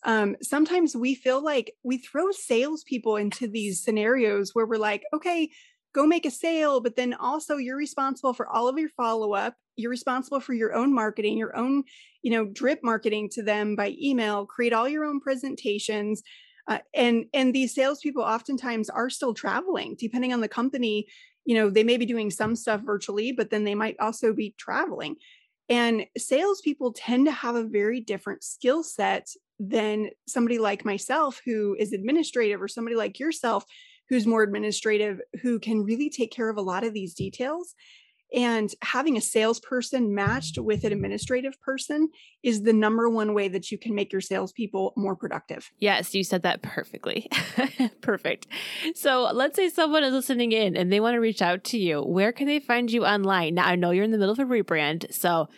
[0.02, 5.50] Um, sometimes we feel like we throw salespeople into these scenarios where we're like, okay,
[5.96, 9.54] go make a sale, but then also you're responsible for all of your follow up.
[9.76, 11.84] You're responsible for your own marketing, your own,
[12.22, 14.44] you know, drip marketing to them by email.
[14.44, 16.22] Create all your own presentations.
[16.68, 21.06] Uh, and and these salespeople oftentimes are still traveling, depending on the company.
[21.46, 24.54] You know, they may be doing some stuff virtually, but then they might also be
[24.58, 25.16] traveling.
[25.68, 29.28] And salespeople tend to have a very different skill set
[29.58, 33.64] than somebody like myself who is administrative or somebody like yourself
[34.08, 37.74] who's more administrative who can really take care of a lot of these details
[38.34, 42.08] and having a salesperson matched with an administrative person
[42.42, 45.70] is the number one way that you can make your salespeople more productive.
[45.78, 47.28] Yes, you said that perfectly.
[48.00, 48.48] Perfect.
[48.94, 52.02] So let's say someone is listening in and they want to reach out to you.
[52.02, 53.54] Where can they find you online?
[53.54, 55.12] Now, I know you're in the middle of a rebrand.
[55.12, 55.48] So,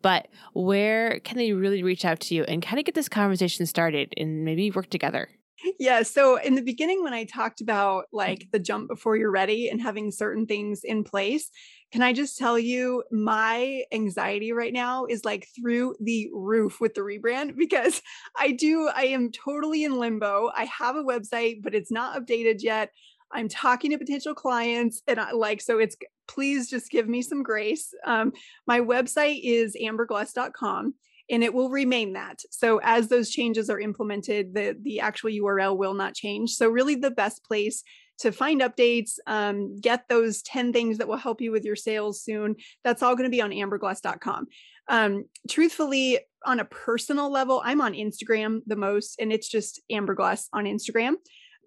[0.00, 3.66] but where can they really reach out to you and kind of get this conversation
[3.66, 5.28] started and maybe work together?
[5.78, 6.02] Yeah.
[6.02, 9.80] So in the beginning, when I talked about like the jump before you're ready and
[9.80, 11.50] having certain things in place,
[11.92, 16.94] can I just tell you my anxiety right now is like through the roof with
[16.94, 18.02] the rebrand because
[18.36, 20.50] I do, I am totally in limbo.
[20.54, 22.90] I have a website, but it's not updated yet.
[23.32, 25.96] I'm talking to potential clients and I like, so it's
[26.28, 27.92] please just give me some grace.
[28.04, 28.32] Um,
[28.66, 30.94] my website is ambergluss.com
[31.30, 32.40] and it will remain that.
[32.50, 36.52] So as those changes are implemented, the the actual URL will not change.
[36.52, 37.82] So really, the best place
[38.18, 42.22] to find updates, um, get those 10 things that will help you with your sales
[42.22, 42.56] soon.
[42.82, 44.46] That's all going to be on ambergluss.com.
[44.88, 50.46] Um, truthfully, on a personal level, I'm on Instagram the most, and it's just ambergluss
[50.52, 51.16] on Instagram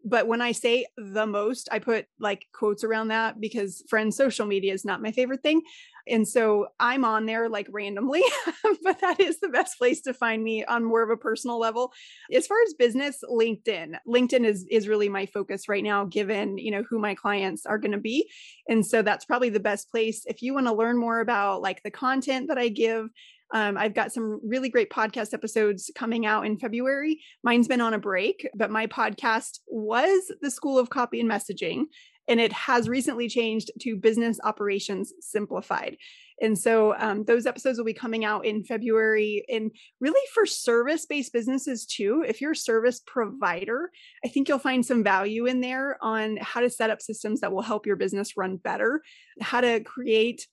[0.03, 4.45] but when I say the most, I put like quotes around that because friends social
[4.45, 5.62] media is not my favorite thing.
[6.07, 8.23] And so I'm on there like randomly,
[8.83, 11.93] but that is the best place to find me on more of a personal level.
[12.33, 13.97] As far as business, LinkedIn.
[14.07, 17.77] LinkedIn is is really my focus right now given, you know, who my clients are
[17.77, 18.29] going to be.
[18.67, 21.83] And so that's probably the best place if you want to learn more about like
[21.83, 23.09] the content that I give,
[23.53, 27.19] um, I've got some really great podcast episodes coming out in February.
[27.43, 31.85] Mine's been on a break, but my podcast was the School of Copy and Messaging,
[32.27, 35.97] and it has recently changed to Business Operations Simplified.
[36.41, 39.43] And so um, those episodes will be coming out in February.
[39.49, 43.91] And really for service based businesses too, if you're a service provider,
[44.23, 47.51] I think you'll find some value in there on how to set up systems that
[47.51, 49.01] will help your business run better,
[49.41, 50.47] how to create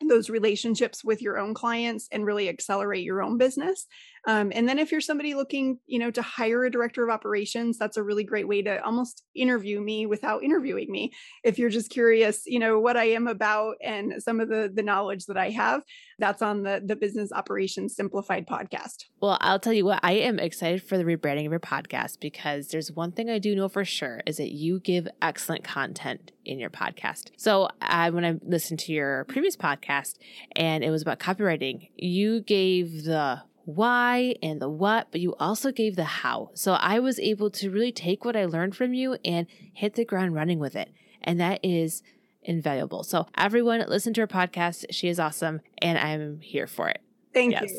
[0.00, 3.86] those relationships with your own clients and really accelerate your own business
[4.26, 7.78] um, and then if you're somebody looking you know to hire a director of operations
[7.78, 11.90] that's a really great way to almost interview me without interviewing me if you're just
[11.90, 15.50] curious you know what i am about and some of the the knowledge that i
[15.50, 15.82] have
[16.18, 19.04] that's on the the business operations simplified podcast.
[19.20, 22.68] Well i'll tell you what i am excited for the rebranding of your podcast because
[22.68, 26.58] there's one thing i do know for sure is that you give excellent content in
[26.58, 27.30] your podcast.
[27.36, 30.14] So I, when i listened to your previous podcast
[30.56, 35.72] and it was about copywriting you gave the why and the what, but you also
[35.72, 36.50] gave the how.
[36.54, 40.04] So I was able to really take what I learned from you and hit the
[40.04, 40.92] ground running with it.
[41.22, 42.02] And that is
[42.42, 43.02] invaluable.
[43.02, 44.84] So everyone listen to her podcast.
[44.90, 47.00] She is awesome and I'm here for it.
[47.32, 47.72] Thank yes.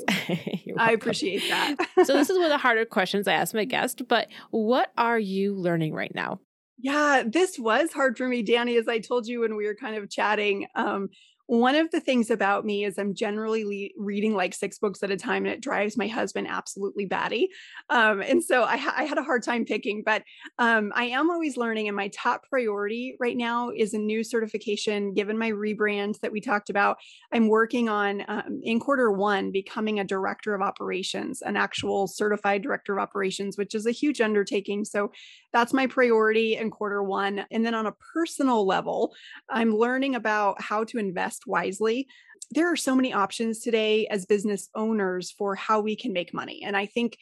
[0.66, 0.76] you.
[0.78, 1.76] I appreciate that.
[2.04, 5.20] so this is one of the harder questions I ask my guest, but what are
[5.20, 6.40] you learning right now?
[6.78, 9.96] Yeah, this was hard for me, Danny, as I told you when we were kind
[9.96, 10.68] of chatting.
[10.76, 11.08] Um,
[11.48, 15.12] one of the things about me is I'm generally le- reading like six books at
[15.12, 17.50] a time, and it drives my husband absolutely batty.
[17.90, 20.24] Um, and so I, ha- I, had a hard time picking, but
[20.58, 21.88] um, I am always learning.
[21.88, 25.14] And my top priority right now is a new certification.
[25.14, 26.98] Given my rebrand that we talked about,
[27.32, 32.64] I'm working on um, in quarter one becoming a director of operations, an actual certified
[32.64, 34.84] director of operations, which is a huge undertaking.
[34.86, 35.12] So
[35.54, 37.46] that's my priority in quarter one.
[37.52, 39.14] And then on a personal level,
[39.50, 42.08] I'm learning about how to invest invest wisely.
[42.52, 46.64] There are so many options today as business owners for how we can make money.
[46.64, 47.18] And I think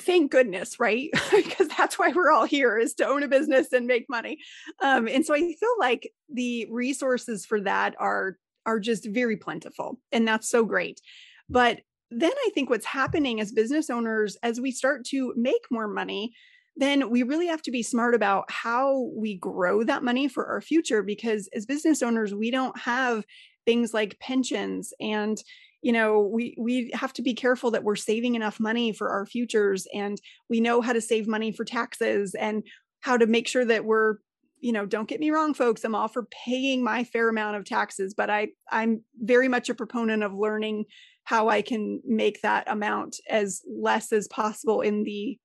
[0.00, 3.86] thank goodness right because that's why we're all here is to own a business and
[3.86, 4.36] make money
[4.82, 9.98] um, and so i feel like the resources for that are are just very plentiful
[10.12, 11.00] and that's so great
[11.48, 11.78] but
[12.10, 16.34] then i think what's happening as business owners as we start to make more money
[16.76, 20.60] then we really have to be smart about how we grow that money for our
[20.60, 23.24] future because as business owners we don't have
[23.64, 25.42] things like pensions and
[25.82, 29.26] you know we we have to be careful that we're saving enough money for our
[29.26, 32.62] futures and we know how to save money for taxes and
[33.00, 34.16] how to make sure that we're
[34.58, 37.64] you know don't get me wrong folks i'm all for paying my fair amount of
[37.64, 40.84] taxes but i i'm very much a proponent of learning
[41.24, 45.38] how i can make that amount as less as possible in the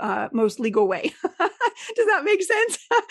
[0.00, 1.12] uh, most legal way.
[1.38, 2.78] Does that make sense?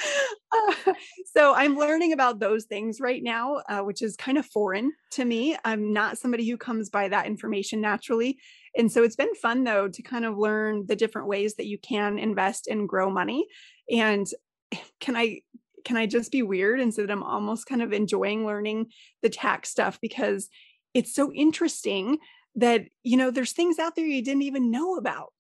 [0.56, 0.93] Uh,
[1.36, 5.26] so i'm learning about those things right now uh, which is kind of foreign to
[5.26, 5.56] me.
[5.63, 8.38] I'm not somebody who comes by that information naturally.
[8.76, 11.78] And so it's been fun though to kind of learn the different ways that you
[11.78, 13.47] can invest and grow money.
[13.89, 14.28] And
[14.99, 15.41] can I
[15.86, 18.88] can I just be weird and say that I'm almost kind of enjoying learning
[19.21, 20.49] the tax stuff because
[20.93, 22.19] it's so interesting
[22.56, 25.33] that you know there's things out there you didn't even know about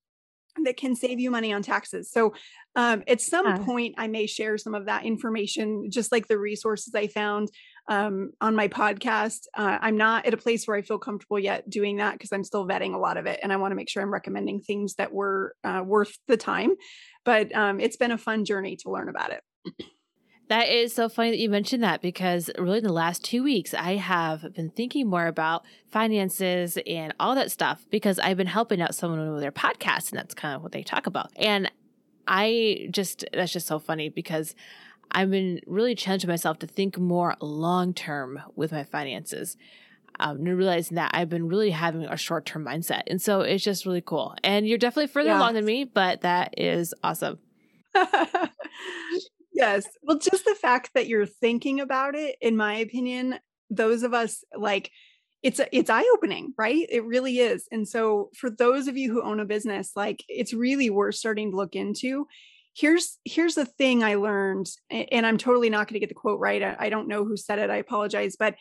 [0.63, 2.11] that can save you money on taxes.
[2.11, 2.33] So
[2.75, 3.57] um, at some yeah.
[3.57, 7.49] point, I may share some of that information, just like the resources I found
[7.87, 9.47] um, on my podcast.
[9.55, 12.43] Uh, I'm not at a place where I feel comfortable yet doing that because I'm
[12.43, 14.95] still vetting a lot of it, and I want to make sure I'm recommending things
[14.95, 16.71] that were uh, worth the time.
[17.25, 19.85] But um, it's been a fun journey to learn about it.
[20.49, 23.73] That is so funny that you mentioned that because really in the last two weeks,
[23.73, 28.81] I have been thinking more about finances and all that stuff because I've been helping
[28.81, 31.31] out someone with their podcast and that's kind of what they talk about.
[31.37, 31.71] And
[32.27, 34.53] I just, that's just so funny because
[35.11, 39.55] I've been really challenging myself to think more long term with my finances.
[40.19, 43.01] Um, and realizing that I've been really having a short term mindset.
[43.07, 44.35] And so it's just really cool.
[44.43, 45.39] And you're definitely further yeah.
[45.39, 47.39] along than me, but that is awesome.
[49.53, 49.87] yes.
[50.01, 53.39] Well, just the fact that you're thinking about it, in my opinion,
[53.69, 54.91] those of us like
[55.43, 56.85] it's it's eye opening, right?
[56.89, 57.67] It really is.
[57.71, 61.51] And so for those of you who own a business, like it's really worth starting
[61.51, 62.27] to look into.
[62.75, 66.39] Here's here's the thing I learned, and I'm totally not going to get the quote
[66.39, 66.63] right.
[66.63, 67.69] I, I don't know who said it.
[67.69, 68.55] I apologize, but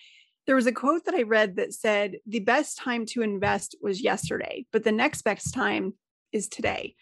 [0.46, 4.02] there was a quote that I read that said, "The best time to invest was
[4.02, 5.94] yesterday, but the next best time
[6.33, 6.96] is today."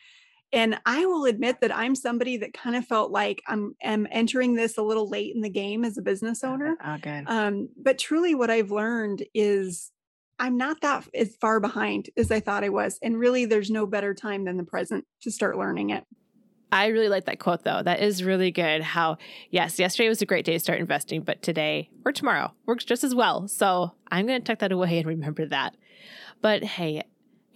[0.53, 4.55] And I will admit that I'm somebody that kind of felt like I'm am entering
[4.55, 6.77] this a little late in the game as a business owner.
[6.85, 7.25] Oh, good.
[7.27, 9.93] Um, but truly, what I've learned is
[10.41, 12.99] I'm not that as far behind as I thought I was.
[13.03, 16.05] And really, there's no better time than the present to start learning it.
[16.73, 17.83] I really like that quote though.
[17.83, 18.83] That is really good.
[18.83, 19.19] How,
[19.51, 23.05] yes, yesterday was a great day to start investing, but today or tomorrow works just
[23.05, 23.49] as well.
[23.49, 25.77] So I'm going to tuck that away and remember that.
[26.41, 27.03] But hey,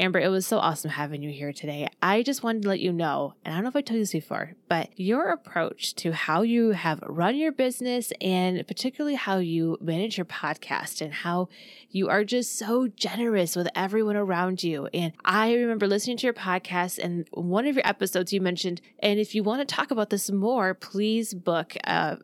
[0.01, 1.89] Amber, it was so awesome having you here today.
[2.03, 4.03] I just wanted to let you know, and I don't know if I told you
[4.03, 9.39] this before, but your approach to how you have run your business and particularly how
[9.39, 11.49] you manage your podcast and how
[11.91, 14.89] you are just so generous with everyone around you.
[14.93, 19.21] And I remember listening to your podcast and one of your episodes you mentioned, and
[19.21, 22.19] if you want to talk about this more, please book a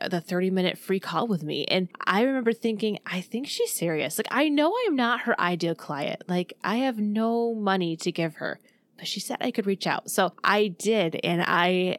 [0.00, 1.64] Uh, the 30 minute free call with me.
[1.66, 4.18] And I remember thinking, I think she's serious.
[4.18, 6.22] Like, I know I'm not her ideal client.
[6.28, 8.60] Like, I have no money to give her,
[8.96, 10.10] but she said I could reach out.
[10.10, 11.20] So I did.
[11.22, 11.98] And I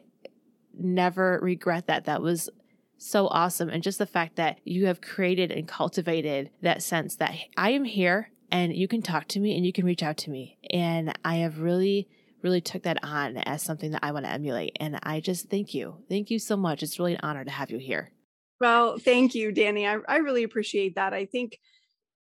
[0.78, 2.04] never regret that.
[2.04, 2.50] That was
[2.98, 3.68] so awesome.
[3.68, 7.84] And just the fact that you have created and cultivated that sense that I am
[7.84, 10.58] here and you can talk to me and you can reach out to me.
[10.70, 12.08] And I have really
[12.46, 14.76] really took that on as something that I want to emulate.
[14.78, 15.96] And I just thank you.
[16.08, 16.82] Thank you so much.
[16.82, 18.12] It's really an honor to have you here.
[18.60, 19.86] Well, thank you, Danny.
[19.86, 21.12] I, I really appreciate that.
[21.12, 21.58] I think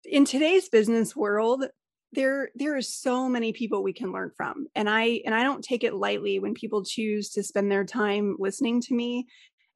[0.04, 1.64] in today's business world,
[2.12, 5.62] there there is so many people we can learn from and i and i don't
[5.62, 9.28] take it lightly when people choose to spend their time listening to me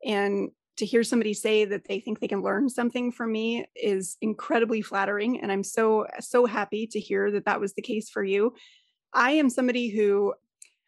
[0.04, 4.16] and to hear somebody say that they think they can learn something from me is
[4.20, 8.24] incredibly flattering and i'm so so happy to hear that that was the case for
[8.24, 8.52] you
[9.14, 10.34] I am somebody who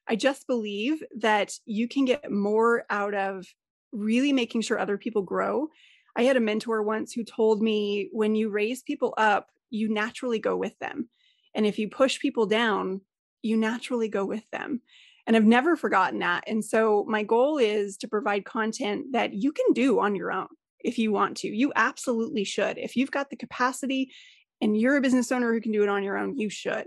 [0.08, 3.46] I just believe that you can get more out of
[3.92, 5.68] really making sure other people grow.
[6.16, 10.38] I had a mentor once who told me when you raise people up, you naturally
[10.38, 11.08] go with them.
[11.54, 13.00] And if you push people down,
[13.42, 14.80] you naturally go with them.
[15.26, 16.44] And I've never forgotten that.
[16.46, 20.46] And so my goal is to provide content that you can do on your own
[20.80, 21.48] if you want to.
[21.48, 22.78] You absolutely should.
[22.78, 24.12] If you've got the capacity
[24.60, 26.86] and you're a business owner who can do it on your own, you should.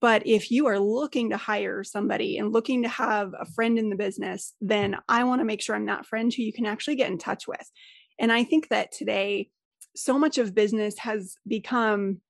[0.00, 3.90] But if you are looking to hire somebody and looking to have a friend in
[3.90, 6.96] the business, then I want to make sure I'm that friend who you can actually
[6.96, 7.70] get in touch with.
[8.18, 9.48] And I think that today,
[9.96, 12.20] so much of business has become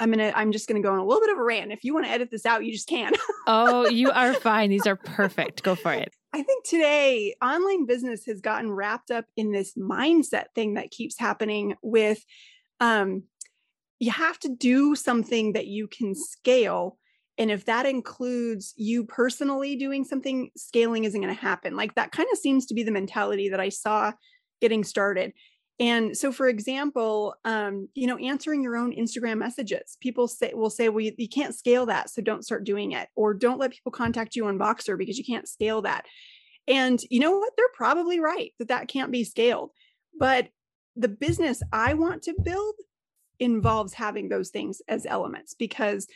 [0.00, 1.72] I'm gonna I'm just gonna go on a little bit of a rant.
[1.72, 3.12] If you want to edit this out, you just can.
[3.46, 4.70] oh, you are fine.
[4.70, 5.62] These are perfect.
[5.62, 6.12] Go for it.
[6.32, 11.18] I think today online business has gotten wrapped up in this mindset thing that keeps
[11.18, 12.24] happening with
[12.80, 13.22] um
[13.98, 16.98] you have to do something that you can scale
[17.36, 22.12] and if that includes you personally doing something scaling isn't going to happen like that
[22.12, 24.12] kind of seems to be the mentality that i saw
[24.60, 25.32] getting started
[25.80, 30.70] And so, for example, um, you know, answering your own Instagram messages, people say will
[30.70, 33.72] say, "Well, you, you can't scale that, so don't start doing it," or "Don't let
[33.72, 36.04] people contact you on Voxer because you can't scale that."
[36.68, 37.52] And you know what?
[37.56, 39.70] They're probably right that that can't be scaled.
[40.18, 40.48] But
[40.94, 42.74] the business I want to build
[43.44, 46.06] involves having those things as elements because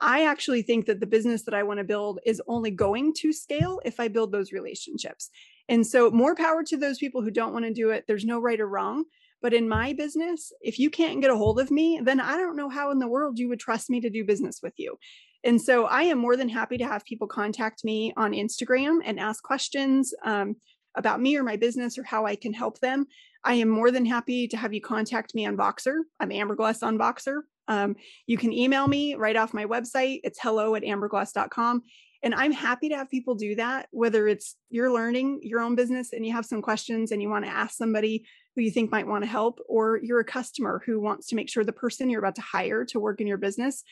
[0.00, 3.32] I actually think that the business that I want to build is only going to
[3.32, 5.30] scale if I build those relationships.
[5.68, 8.04] And so, more power to those people who don't want to do it.
[8.06, 9.04] There's no right or wrong.
[9.40, 12.56] But in my business, if you can't get a hold of me, then I don't
[12.56, 14.96] know how in the world you would trust me to do business with you.
[15.44, 19.20] And so, I am more than happy to have people contact me on Instagram and
[19.20, 20.56] ask questions um,
[20.96, 23.06] about me or my business or how I can help them.
[23.44, 25.96] I am more than happy to have you contact me on Voxer.
[26.18, 27.42] I'm Amber Gluss on Voxer.
[27.68, 30.20] Um, you can email me right off my website.
[30.24, 31.82] It's hello at ambergluss.com.
[32.22, 36.14] And I'm happy to have people do that, whether it's you're learning your own business
[36.14, 38.24] and you have some questions and you want to ask somebody
[38.56, 41.50] who you think might want to help, or you're a customer who wants to make
[41.50, 43.84] sure the person you're about to hire to work in your business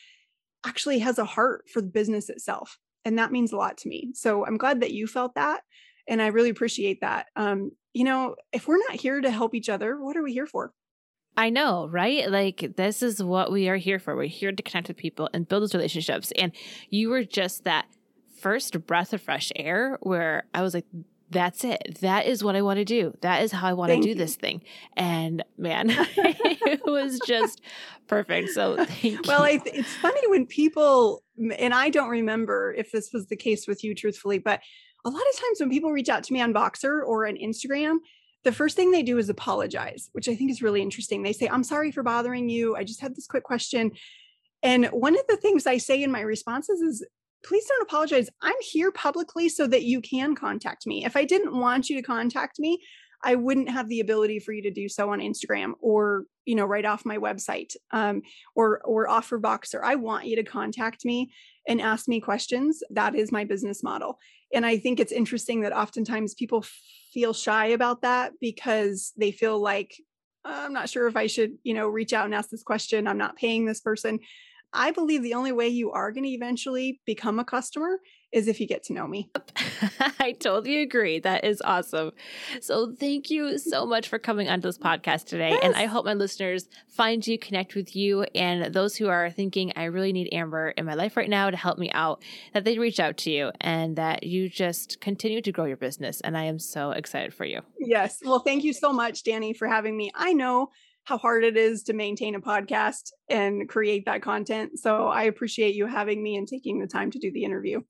[0.65, 2.79] actually has a heart for the business itself.
[3.05, 4.13] And that means a lot to me.
[4.15, 5.61] So I'm glad that you felt that.
[6.07, 7.27] And I really appreciate that.
[7.35, 10.47] Um, you know, if we're not here to help each other, what are we here
[10.47, 10.73] for?
[11.35, 12.29] I know, right?
[12.29, 14.15] Like, this is what we are here for.
[14.15, 16.31] We're here to connect with people and build those relationships.
[16.37, 16.51] And
[16.89, 17.85] you were just that
[18.39, 20.85] first breath of fresh air where I was like,
[21.29, 21.97] that's it.
[22.01, 23.17] That is what I want to do.
[23.21, 24.15] That is how I want thank to do you.
[24.15, 24.61] this thing.
[24.95, 27.61] And man, it was just
[28.07, 28.49] perfect.
[28.49, 29.59] So thank well, you.
[29.65, 31.23] Well, it's funny when people,
[31.57, 34.61] and I don't remember if this was the case with you, truthfully, but
[35.05, 37.97] a lot of times when people reach out to me on Voxer or on Instagram,
[38.43, 41.23] the first thing they do is apologize, which I think is really interesting.
[41.23, 42.75] They say, I'm sorry for bothering you.
[42.75, 43.91] I just had this quick question.
[44.61, 47.05] And one of the things I say in my responses is,
[47.43, 48.29] please don't apologize.
[48.41, 51.05] I'm here publicly so that you can contact me.
[51.05, 52.81] If I didn't want you to contact me,
[53.23, 56.65] I wouldn't have the ability for you to do so on Instagram or you know
[56.65, 58.21] right off my website um,
[58.55, 59.81] or or offer Voxer.
[59.81, 61.31] I want you to contact me
[61.67, 62.83] and ask me questions.
[62.89, 64.19] That is my business model,
[64.53, 66.65] and I think it's interesting that oftentimes people
[67.13, 69.95] feel shy about that because they feel like
[70.45, 73.07] uh, I'm not sure if I should you know reach out and ask this question.
[73.07, 74.19] I'm not paying this person.
[74.73, 77.99] I believe the only way you are going to eventually become a customer
[78.33, 79.29] is if you get to know me.
[80.19, 81.19] I totally agree.
[81.19, 82.11] That is awesome.
[82.61, 85.51] So thank you so much for coming onto this podcast today.
[85.51, 85.61] Yes.
[85.63, 89.71] And I hope my listeners find you, connect with you, and those who are thinking,
[89.75, 92.79] I really need Amber in my life right now to help me out, that they
[92.79, 96.19] reach out to you and that you just continue to grow your business.
[96.21, 97.61] And I am so excited for you.
[97.79, 98.19] Yes.
[98.25, 100.11] Well, thank you so much, Danny, for having me.
[100.15, 100.71] I know
[101.03, 104.79] how hard it is to maintain a podcast and create that content.
[104.79, 107.81] So I appreciate you having me and taking the time to do the interview.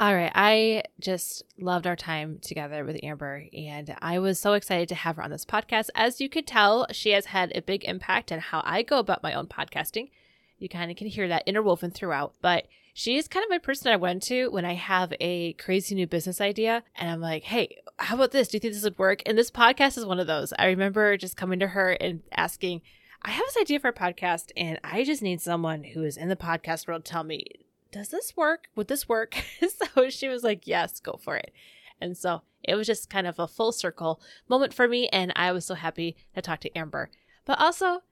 [0.00, 0.32] All right.
[0.34, 5.16] I just loved our time together with Amber, and I was so excited to have
[5.16, 5.90] her on this podcast.
[5.94, 9.22] As you could tell, she has had a big impact on how I go about
[9.22, 10.10] my own podcasting.
[10.58, 13.90] You kind of can hear that interwoven throughout, but she is kind of my person
[13.90, 17.78] I went to when I have a crazy new business idea and I'm like, hey,
[17.98, 18.48] how about this?
[18.48, 19.22] Do you think this would work?
[19.24, 20.52] And this podcast is one of those.
[20.58, 22.82] I remember just coming to her and asking,
[23.22, 26.28] I have this idea for a podcast and I just need someone who is in
[26.28, 27.46] the podcast world tell me,
[27.92, 28.68] does this work?
[28.74, 29.42] Would this work?
[29.94, 31.52] so she was like, yes, go for it.
[32.00, 35.08] And so it was just kind of a full circle moment for me.
[35.08, 37.10] And I was so happy to talk to Amber.
[37.44, 38.02] But also,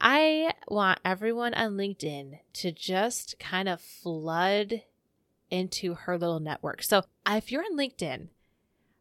[0.00, 4.82] I want everyone on LinkedIn to just kind of flood
[5.50, 6.82] into her little network.
[6.82, 8.28] So uh, if you're on LinkedIn,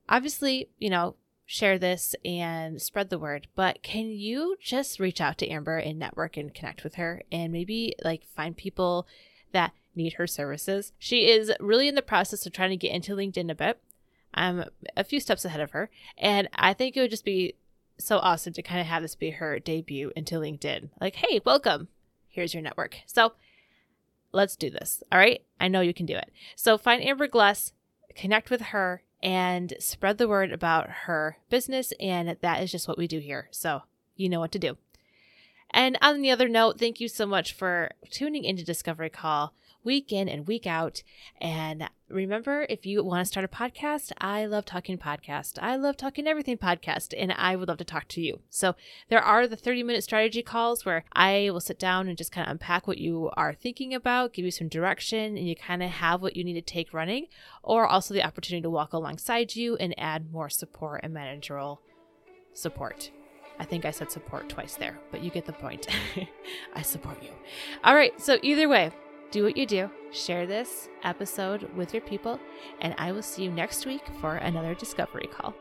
[0.09, 1.15] obviously, you know,
[1.45, 5.97] share this and spread the word, but can you just reach out to Amber and
[5.97, 9.07] network and connect with her and maybe like find people
[9.51, 10.93] that need her services?
[10.99, 13.81] She is really in the process of trying to get into LinkedIn a bit.
[14.33, 14.65] I'm
[14.95, 17.55] a few steps ahead of her, and I think it would just be
[18.05, 20.89] so awesome to kind of have this be her debut into LinkedIn.
[20.99, 21.87] Like, hey, welcome.
[22.27, 22.97] Here's your network.
[23.05, 23.33] So
[24.31, 25.03] let's do this.
[25.11, 25.41] All right.
[25.59, 26.31] I know you can do it.
[26.55, 27.73] So find Amber Gluss,
[28.15, 31.93] connect with her, and spread the word about her business.
[31.99, 33.47] And that is just what we do here.
[33.51, 33.81] So
[34.15, 34.77] you know what to do.
[35.71, 39.53] And on the other note, thank you so much for tuning into Discovery Call
[39.83, 41.03] week in and week out.
[41.39, 45.57] And remember, if you want to start a podcast, I love talking podcast.
[45.61, 48.41] I love talking everything podcast, and I would love to talk to you.
[48.49, 48.75] So
[49.09, 52.47] there are the 30 minute strategy calls where I will sit down and just kind
[52.47, 55.89] of unpack what you are thinking about, give you some direction, and you kind of
[55.89, 57.27] have what you need to take running,
[57.63, 61.81] or also the opportunity to walk alongside you and add more support and managerial
[62.53, 63.11] support.
[63.59, 65.87] I think I said support twice there, but you get the point.
[66.75, 67.29] I support you.
[67.83, 68.91] All right, so either way,
[69.31, 72.39] do what you do, share this episode with your people,
[72.81, 75.55] and I will see you next week for another discovery call.